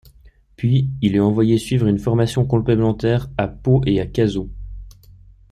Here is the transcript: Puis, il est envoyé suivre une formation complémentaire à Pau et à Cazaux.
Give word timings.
Puis, 0.55 0.89
il 1.03 1.15
est 1.15 1.19
envoyé 1.19 1.59
suivre 1.59 1.85
une 1.85 1.99
formation 1.99 2.43
complémentaire 2.43 3.29
à 3.37 3.47
Pau 3.47 3.83
et 3.85 4.01
à 4.01 4.07
Cazaux. 4.07 4.49